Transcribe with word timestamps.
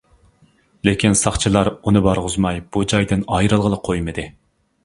لېكىن، 0.89 1.17
ساقچىلار 1.19 1.69
ئۇنى 1.75 2.03
بارغۇزماي 2.07 2.65
بۇ 2.73 2.83
جايدىن 2.95 3.25
ئايرىلغىلى 3.37 3.81
قويمىدى. 3.91 4.27